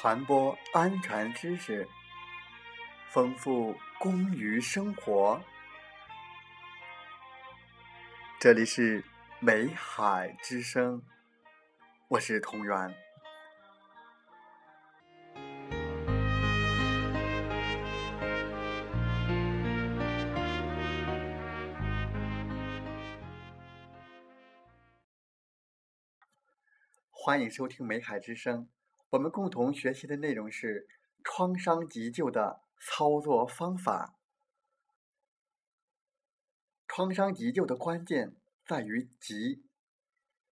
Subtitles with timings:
[0.00, 1.84] 传播安全知识，
[3.10, 5.42] 丰富工于生活。
[8.38, 9.04] 这里是
[9.40, 11.02] 美海之声，
[12.06, 12.94] 我是同源。
[27.10, 28.68] 欢迎收听美海之声。
[29.10, 30.86] 我们共同学习的内容是
[31.24, 34.18] 创伤急救的操作方法。
[36.86, 38.36] 创伤急救的关键
[38.66, 39.64] 在于急，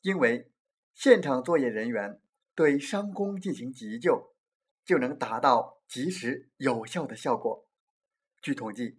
[0.00, 0.50] 因为
[0.94, 2.22] 现场作业人员
[2.54, 4.34] 对伤工进行急救，
[4.82, 7.68] 就能达到及时有效的效果。
[8.40, 8.98] 据统计，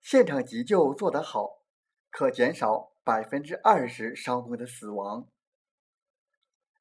[0.00, 1.64] 现场急救做得好，
[2.10, 5.26] 可减少百分之二十伤工的死亡。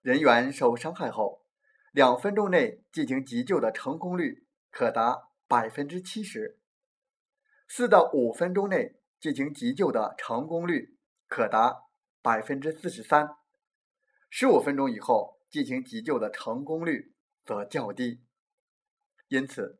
[0.04, 1.47] 人员受伤害后。
[1.98, 6.59] 两分钟内进行急救的成功率可达百分之七十，
[7.67, 10.95] 四到五分钟内进行急救的成功率
[11.28, 11.86] 可达
[12.22, 13.38] 百分之四十三，
[14.30, 18.22] 十五分钟以后进行急救的成功率则较低。
[19.28, 19.80] 因此，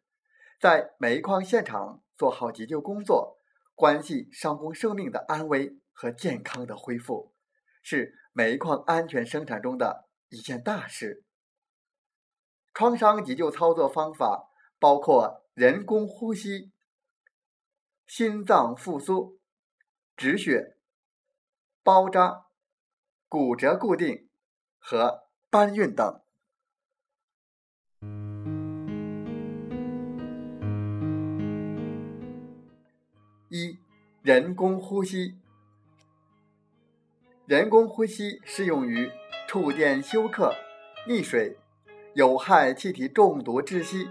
[0.59, 3.38] 在煤矿现场做好急救工作，
[3.76, 7.36] 关系伤工生命的安危和健康的恢复，
[7.84, 11.26] 是煤矿安全生产中的一件大事。
[12.78, 16.72] 创伤急救操作方法包括人工呼吸、
[18.06, 19.39] 心脏复苏、
[20.16, 20.78] 止血、
[21.81, 22.45] 包扎、
[23.28, 24.30] 骨折固定
[24.78, 26.22] 和搬运等。
[33.50, 33.80] 一、
[34.22, 35.39] 人工呼吸。
[37.47, 39.12] 人工呼吸适用于
[39.47, 40.53] 触电休克、
[41.07, 41.57] 溺水。
[42.17, 44.09] 有害气体中毒窒息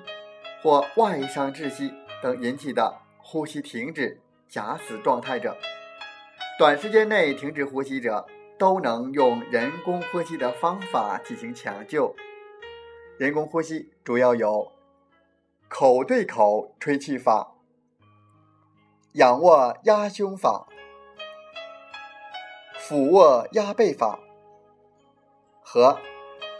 [0.62, 5.56] 或外伤窒息等引起的呼吸停止、假死状态者，
[6.56, 8.24] 短时间内停止呼吸者，
[8.56, 12.14] 都能用人工呼吸的方法进行抢救。
[13.18, 14.70] 人工呼吸主要有
[15.68, 17.56] 口对口吹气法、
[19.14, 20.68] 仰卧压胸法、
[22.78, 24.20] 俯卧压背法
[25.60, 25.98] 和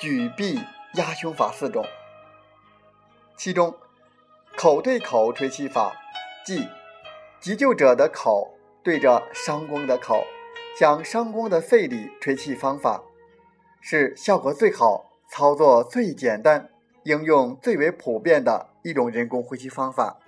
[0.00, 0.58] 举臂。
[0.96, 1.84] 压胸法四种，
[3.36, 3.74] 其中
[4.56, 5.94] 口对口吹气法，
[6.44, 6.66] 即
[7.38, 10.24] 急救者的口对着伤工的口，
[10.78, 13.02] 向伤工的肺里吹气方法，
[13.80, 16.70] 是效果最好、操作最简单、
[17.04, 20.18] 应用最为普遍的一种人工呼吸方法。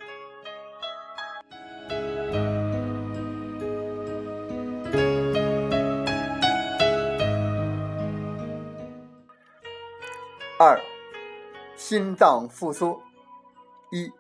[10.61, 10.77] 二、
[11.77, 13.01] 心脏复苏。
[13.93, 14.11] 一、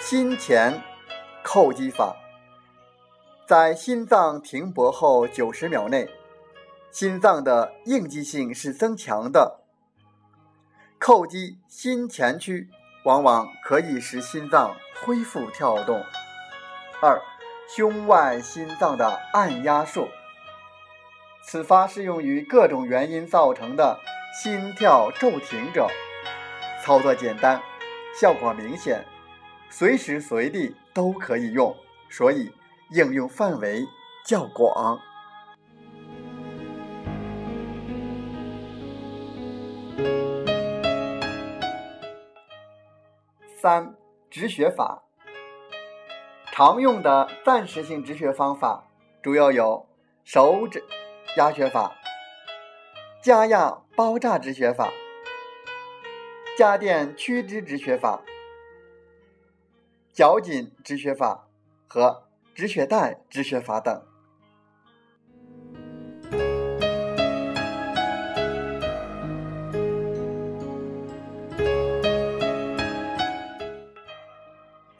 [0.00, 0.82] 心前
[1.44, 2.16] 叩击法。
[3.46, 6.10] 在心脏停泊后九十秒内，
[6.90, 9.60] 心脏的应激性是增强的。
[10.98, 12.68] 叩击心前区，
[13.04, 14.74] 往往可以使心脏
[15.04, 16.04] 恢复跳动。
[17.00, 17.22] 二、
[17.68, 20.08] 胸外心脏的按压术。
[21.44, 24.00] 此法适用于各种原因造成的。
[24.40, 25.88] 心跳骤停者，
[26.80, 27.60] 操作简单，
[28.20, 29.04] 效果明显，
[29.68, 31.76] 随时随地都可以用，
[32.08, 32.52] 所以
[32.90, 33.84] 应用范围
[34.24, 35.00] 较广。
[43.60, 43.92] 三
[44.30, 45.02] 止血法，
[46.52, 48.84] 常用的暂时性止血方法
[49.20, 49.88] 主要有
[50.22, 50.84] 手指
[51.36, 51.92] 压血法。
[53.20, 54.92] 加压包扎止血法、
[56.56, 58.22] 加电屈肢止血法、
[60.12, 61.48] 绞紧止血法
[61.88, 62.22] 和
[62.54, 64.00] 止血带止血法等。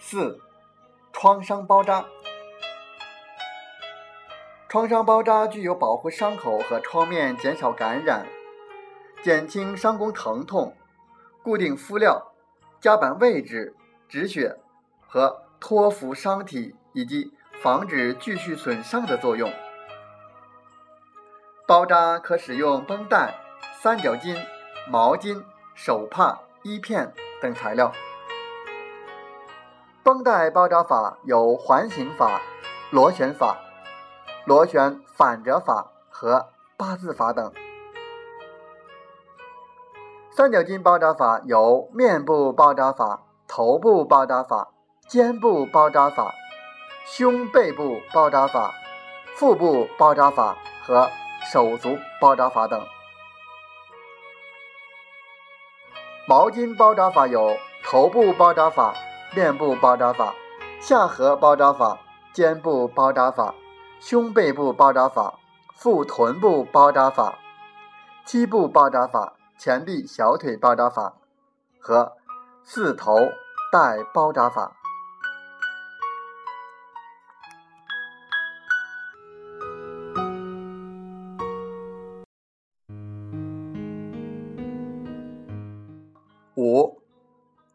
[0.00, 0.40] 四、
[1.12, 2.04] 创伤包扎。
[4.68, 8.26] 创伤包扎具有保护伤口和创面、减少感染、
[9.28, 10.74] 减轻伤工疼痛、
[11.42, 12.32] 固定敷料、
[12.80, 13.76] 夹板位置、
[14.08, 14.56] 止血
[15.06, 17.30] 和托扶伤体以及
[17.62, 19.52] 防止继续损伤的作用。
[21.66, 23.34] 包扎可使用绷带、
[23.82, 24.34] 三角巾、
[24.88, 25.44] 毛巾、
[25.74, 27.92] 手帕、衣片等材料。
[30.02, 32.40] 绷带包扎法有环形法、
[32.90, 33.58] 螺旋法。
[34.46, 36.48] 螺旋反折法和
[36.78, 37.67] 八字法等。
[40.38, 44.68] 三角巾包扎法有面部包扎法、头部包扎法、
[45.08, 46.32] 肩部包扎法、
[47.04, 48.72] 胸背部包扎法、
[49.34, 50.56] 腹部包扎法
[50.86, 51.10] 和
[51.52, 52.80] 手足包扎法等。
[56.28, 58.94] 毛巾包扎法有头部包扎法、
[59.34, 60.32] 面部包扎法、
[60.80, 61.98] 下颌包扎法、
[62.32, 63.52] 肩部包扎法、
[63.98, 65.34] 胸背部包扎法、
[65.74, 67.36] 腹臀部包扎法、
[68.24, 69.37] 膝部包扎法。
[69.58, 71.16] 前臂、小腿包扎法
[71.80, 72.16] 和
[72.62, 73.16] 四头
[73.72, 74.76] 带包扎法。
[86.54, 87.02] 五、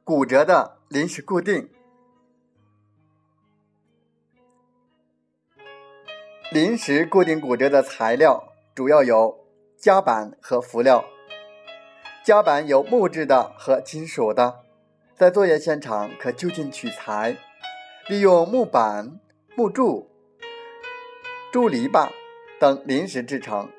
[0.06, 1.70] 骨折的临时固定。
[6.50, 9.38] 临时固定骨折的材料主要有
[9.78, 11.04] 夹板和浮料。
[12.24, 14.62] 夹板有木质的和金属的，
[15.14, 17.36] 在作业现场可就近取材，
[18.08, 19.20] 利用木板、
[19.58, 20.10] 木柱、
[21.52, 22.08] 竹篱笆
[22.62, 23.70] 等临时制成。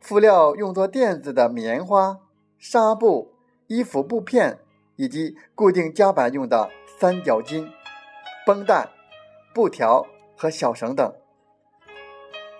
[0.00, 2.18] 辅料用作垫子的棉花、
[2.58, 3.32] 纱布、
[3.68, 4.58] 衣服布片，
[4.96, 6.68] 以及固定夹板用的
[6.98, 7.70] 三角巾、
[8.44, 8.90] 绷带、
[9.54, 10.06] 布条
[10.36, 11.10] 和小绳等。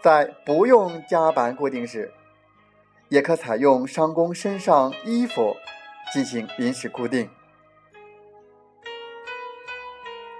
[0.02, 2.10] 在不用夹板固定时，
[3.12, 5.54] 也可采用伤工身上衣服
[6.14, 7.28] 进行临时固定。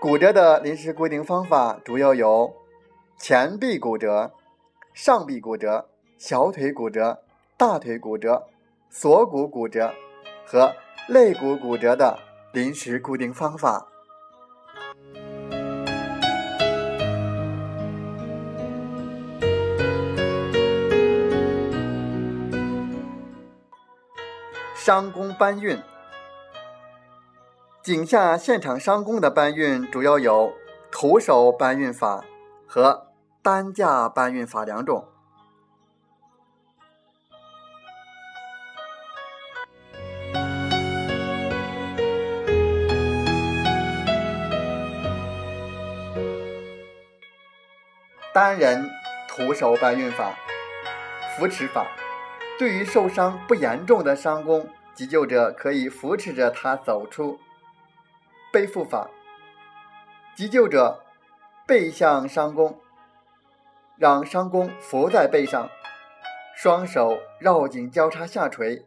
[0.01, 2.57] 骨折的临时固定方法主要有
[3.19, 4.33] 前臂骨折、
[4.95, 7.23] 上臂骨折、小腿骨折、
[7.59, 8.49] 大腿骨折、
[8.89, 9.93] 锁骨骨折
[10.47, 10.75] 和
[11.09, 12.19] 肋骨骨折的
[12.55, 13.92] 临时固定方法。
[24.85, 25.81] 伤工搬运，
[27.85, 30.53] 井下现场伤工的搬运主要有
[30.91, 32.25] 徒手搬运法
[32.67, 33.07] 和
[33.45, 35.07] 担架搬运法两种。
[48.35, 48.91] 单人
[49.29, 50.35] 徒手搬运法，
[51.39, 51.87] 扶持法。
[52.59, 57.41] 对于受伤不严重的伤工，急救者可以扶持着他走出。
[58.53, 59.11] 背负法，
[60.37, 61.03] 急救者
[61.67, 62.79] 背向伤工，
[63.97, 65.69] 让伤工伏在背上，
[66.55, 68.85] 双手绕颈交叉下垂。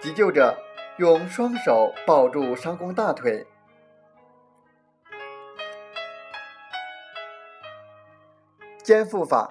[0.00, 0.56] 急救者
[0.98, 3.46] 用双手抱住伤工大腿。
[8.82, 9.48] 肩负法，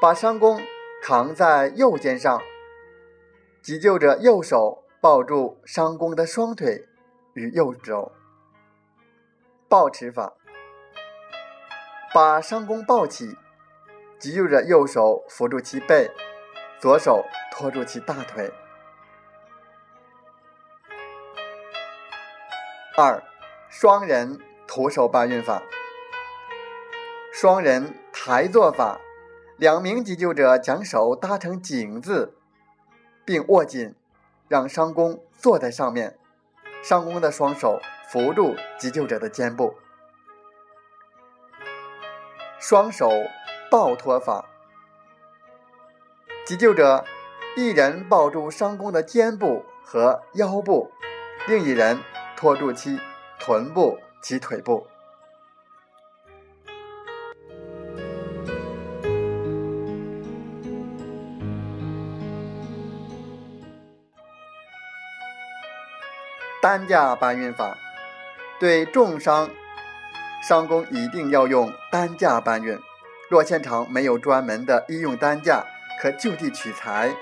[0.00, 0.60] 把伤工。
[1.06, 2.40] 扛在右肩上，
[3.60, 6.88] 急救者右手抱住伤工的双腿
[7.34, 8.10] 与右肘。
[9.68, 10.32] 抱持法，
[12.14, 13.36] 把伤工抱起，
[14.18, 16.10] 急救者右手扶住其背，
[16.80, 18.50] 左手托住其大腿。
[22.96, 23.22] 二，
[23.68, 25.62] 双人徒手搬运法，
[27.30, 28.98] 双人抬坐法。
[29.56, 32.36] 两名急救者将手搭成井字，
[33.24, 33.94] 并握紧，
[34.48, 36.18] 让伤工坐在上面。
[36.82, 39.74] 伤工的双手扶住急救者的肩部。
[42.58, 43.10] 双手
[43.70, 44.44] 抱托法，
[46.44, 47.04] 急救者
[47.56, 50.90] 一人抱住伤工的肩部和腰部，
[51.46, 52.00] 另一人
[52.36, 52.98] 托住其
[53.38, 54.86] 臀部及腿部。
[66.64, 67.76] 担架搬运法，
[68.58, 69.50] 对重伤
[70.42, 72.80] 伤工一定要用担架搬运。
[73.28, 75.62] 若现场没有专门的医用担架，
[76.00, 77.14] 可就地取材，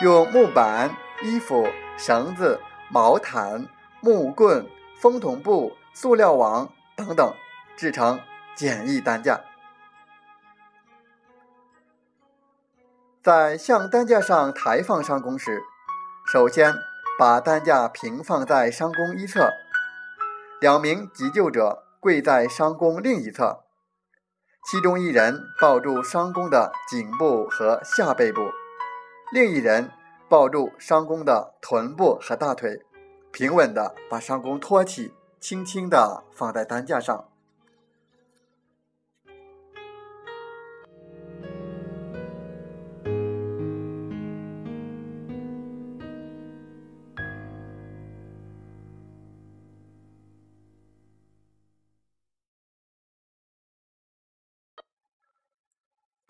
[0.00, 2.58] 用木板、衣服、绳子、
[2.88, 3.66] 毛毯、
[4.00, 4.66] 木棍、
[4.98, 7.34] 风筒布、塑料网等等
[7.76, 8.18] 制成
[8.54, 9.38] 简易担架。
[13.22, 15.60] 在向担架上抬放伤工时，
[16.26, 16.74] 首先。
[17.18, 19.50] 把担架平放在伤工一侧，
[20.60, 23.64] 两名急救者跪在伤工另一侧，
[24.70, 28.50] 其中一人抱住伤工的颈部和下背部，
[29.32, 29.90] 另一人
[30.28, 32.82] 抱住伤工的臀部和大腿，
[33.32, 37.28] 平稳地把伤工托起，轻轻地放在担架上。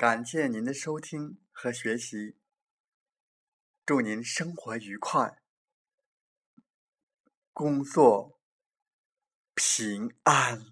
[0.08, 2.36] 感谢您的收听和学习，
[3.84, 5.42] 祝您生活愉快，
[7.52, 8.38] 工作
[9.56, 10.64] 平安。